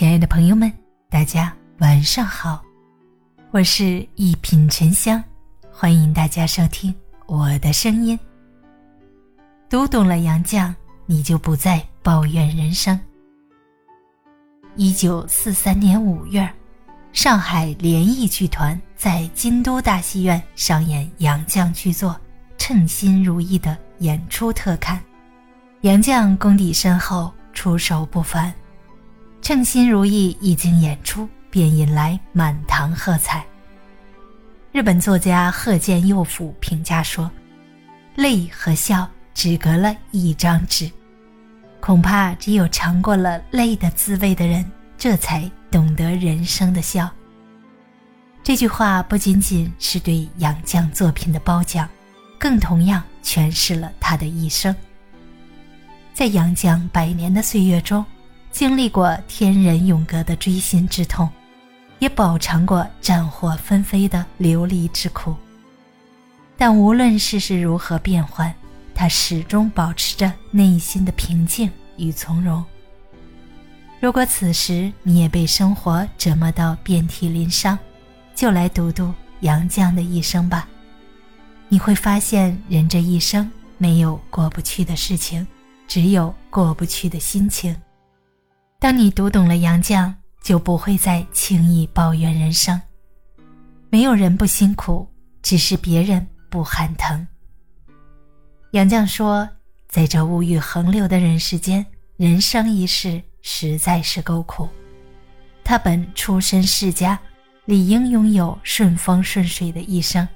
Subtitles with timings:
[0.00, 0.72] 亲爱的朋友们，
[1.10, 2.64] 大家晚上好，
[3.50, 5.22] 我是一品沉香，
[5.70, 6.94] 欢迎大家收听
[7.26, 8.18] 我的声音。
[9.68, 10.74] 读懂了杨绛，
[11.04, 12.98] 你就不再抱怨人生。
[14.74, 16.50] 一九四三年五月，
[17.12, 22.12] 上海联谊剧团在京都大戏院上演杨绛剧作
[22.56, 24.98] 《称心如意》的演出特刊。
[25.82, 28.50] 杨绛功底深厚，出手不凡。
[29.42, 33.44] 称心如意一经演出，便引来满堂喝彩。
[34.70, 37.28] 日本作家鹤见佑辅评价说
[38.14, 40.88] ：“泪和笑只隔了一张纸，
[41.80, 44.64] 恐怕只有尝过了泪的滋味的人，
[44.96, 47.10] 这才懂得人生的笑。”
[48.44, 51.88] 这句话不仅仅是对杨绛作品的褒奖，
[52.38, 54.74] 更同样诠释了他的一生。
[56.14, 58.04] 在杨绛百年的岁月中。
[58.50, 61.28] 经历过天人永隔的锥心之痛，
[61.98, 65.34] 也饱尝过战火纷飞的流离之苦。
[66.56, 68.52] 但无论世事如何变幻，
[68.94, 72.62] 他始终保持着内心的平静与从容。
[73.98, 77.78] 如果此时你也被生活折磨到遍体鳞伤，
[78.34, 80.68] 就来读读杨绛的一生吧。
[81.68, 85.46] 你会发现，人这一生没有过不去的事情，
[85.86, 87.74] 只有过不去的心情。
[88.80, 90.10] 当你读懂了杨绛，
[90.42, 92.80] 就不会再轻易抱怨人生。
[93.90, 95.06] 没有人不辛苦，
[95.42, 97.28] 只是别人不喊疼。
[98.70, 99.46] 杨绛说
[99.86, 101.84] ：“在这物欲横流的人世间，
[102.16, 104.66] 人生一世实在是够苦。
[105.62, 107.20] 他本出身世家，
[107.66, 110.26] 理应拥有顺风顺水的一生，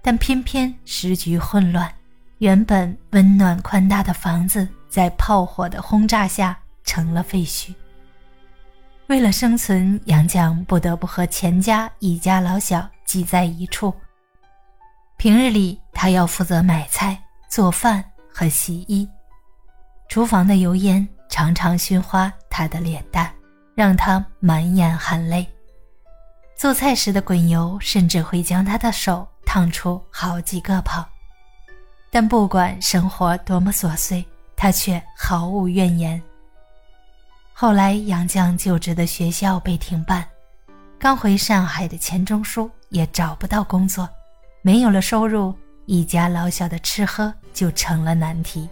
[0.00, 1.92] 但偏偏时局混乱，
[2.38, 6.58] 原本温暖宽大的房子在炮火的轰炸下。”
[6.90, 7.72] 成了废墟。
[9.06, 13.94] 为了生存，杨绛不得不和钱家一家老小挤在一处。
[15.16, 17.16] 平日里，他要负责买菜、
[17.48, 19.08] 做饭和洗衣，
[20.08, 23.32] 厨房的油烟常常熏花他的脸蛋，
[23.76, 25.48] 让他满眼含泪。
[26.56, 31.06] 做菜时的滚油甚至会将他的手烫出好几个泡。
[32.10, 36.20] 但不管生活多么琐碎，他却毫无怨言。
[37.60, 40.26] 后来，杨绛就职的学校被停办，
[40.98, 44.08] 刚回上海的钱钟书也找不到工作，
[44.62, 45.54] 没有了收入，
[45.84, 48.66] 一家老小的吃喝就成了难题。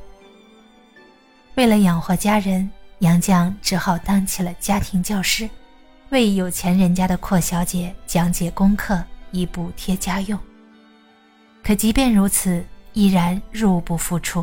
[1.56, 5.46] 为了养活家人，杨绛只好当起了家庭教师，
[6.08, 10.40] 为有钱人家的阔小姐讲解功课，以补贴家用。
[11.62, 14.42] 可即便如此，依然入不敷出。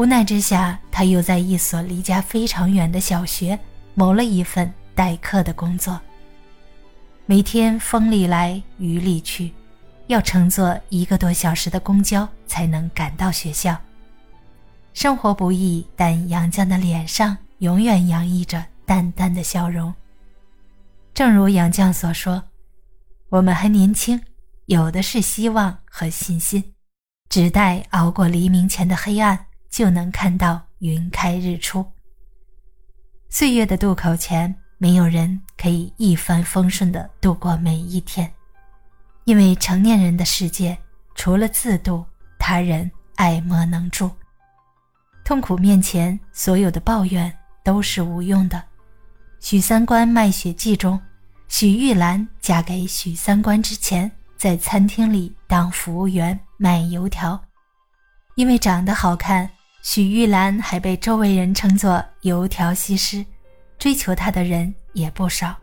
[0.00, 3.58] 无奈之下，他又在一所离家非常远的小学
[3.92, 6.00] 谋了一份代课的工作。
[7.26, 9.52] 每天风里来雨里去，
[10.06, 13.76] 要乘坐一个多小时的公交才能赶到学校。
[14.94, 19.92] 生活不易，但杨绛的脸上永远洋溢着淡淡的笑容。
[21.12, 22.42] 正如杨绛所说
[23.28, 24.18] ：“我们还年轻，
[24.64, 26.72] 有的是希望和信心，
[27.28, 29.38] 只待熬过黎明前的黑暗。”
[29.70, 31.86] 就能看到云开日出。
[33.28, 38.30] 岁月的渡口前，没有人可以一帆风顺地度过每一天，
[39.24, 40.76] 因为成年人的世界，
[41.14, 42.04] 除了自渡，
[42.38, 44.10] 他人爱莫能助。
[45.24, 47.32] 痛苦面前，所有的抱怨
[47.62, 48.60] 都是无用的。
[49.38, 51.00] 许三观卖血记中，
[51.46, 57.40] 许玉兰嫁给许三观之前，在餐厅里当服务员卖油条，
[58.34, 59.48] 因为长得好看。
[59.82, 63.24] 许玉兰还被周围人称作“油条西施”，
[63.78, 65.56] 追求她的人也不少。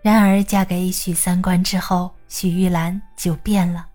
[0.00, 3.86] 然而，嫁给许三观之后，许玉兰就变了。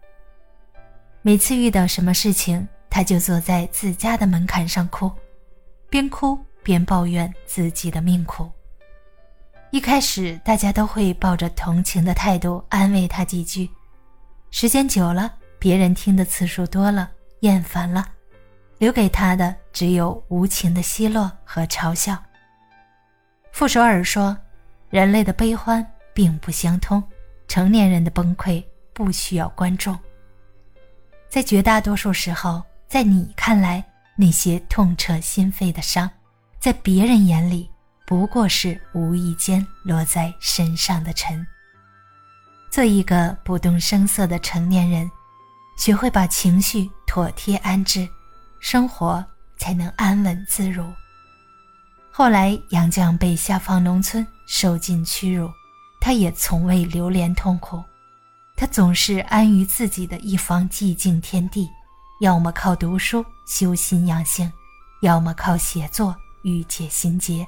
[1.21, 5.11] 每次遇到什么事情，她就坐在自家的门槛上哭，
[5.89, 8.49] 边哭边抱怨自己的命苦。
[9.71, 13.69] 一开始，大家都会抱着同情的态度安慰她几句，
[14.51, 17.09] 时间久了，别人听的次数多了，
[17.41, 18.07] 厌烦了。
[18.79, 22.17] 留给他的只有无情的奚落和嘲笑。
[23.51, 24.35] 傅首尔说
[24.89, 27.03] ：“人类的悲欢并不相通，
[27.47, 29.97] 成年人的崩溃不需要观众。
[31.27, 33.83] 在绝大多数时候，在你看来
[34.15, 36.09] 那些痛彻心扉的伤，
[36.57, 37.69] 在别人眼里
[38.07, 41.45] 不过是无意间落在身上的尘。
[42.71, 45.11] 做一个不动声色的成年人，
[45.77, 48.07] 学会把情绪妥帖安置。”
[48.59, 49.23] 生活
[49.57, 50.85] 才能安稳自如。
[52.11, 55.49] 后来杨绛被下放农村，受尽屈辱，
[56.01, 57.81] 他也从未流连痛苦，
[58.57, 61.69] 他总是安于自己的一方寂静天地，
[62.19, 64.51] 要么靠读书修心养性，
[65.01, 66.13] 要么靠写作
[66.43, 67.47] 郁结心结。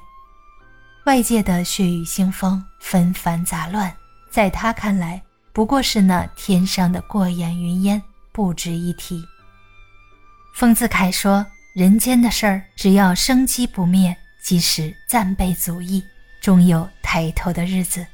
[1.04, 3.94] 外界的血雨腥风、纷繁杂乱，
[4.30, 5.20] 在他看来
[5.52, 8.00] 不过是那天上的过眼云烟，
[8.32, 9.22] 不值一提。
[10.52, 11.44] 丰子恺说
[11.74, 16.04] ：“人间的事儿，只要生机不灭，即使暂被阻抑，
[16.40, 18.06] 终有抬头的日子。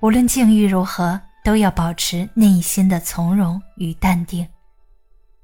[0.00, 4.46] 无论境遇如何，都要保持内心的从容与淡定。”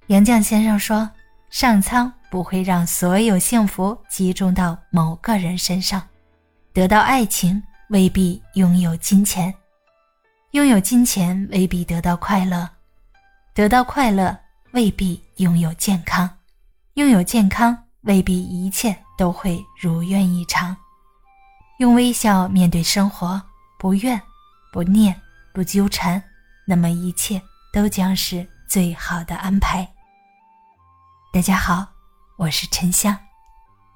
[0.09, 1.11] 杨绛先生说
[1.49, 6.03] ：“上苍不会让所有幸福集中到某个人身上，
[6.75, 9.53] 得到爱情未必拥有金钱，
[10.51, 12.69] 拥有金钱未必得到快乐，
[13.55, 14.37] 得到快乐
[14.73, 16.29] 未必拥有健康。”
[16.95, 20.77] 拥有健康未必一切都会如愿以偿，
[21.79, 23.41] 用微笑面对生活，
[23.79, 24.21] 不怨
[24.71, 25.19] 不念
[25.55, 26.23] 不纠缠，
[26.67, 27.41] 那么一切
[27.73, 29.91] 都将是最好的安排。
[31.33, 31.87] 大家好，
[32.37, 33.17] 我是沉香，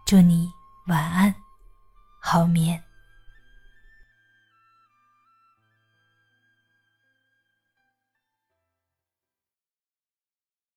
[0.07, 0.51] 祝你
[0.87, 1.35] 晚安，
[2.19, 2.83] 好眠。